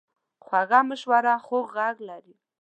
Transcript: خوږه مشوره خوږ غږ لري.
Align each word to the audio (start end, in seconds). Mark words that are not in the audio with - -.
خوږه 0.45 0.79
مشوره 0.89 1.35
خوږ 1.45 1.65
غږ 1.77 1.95
لري. 2.09 2.35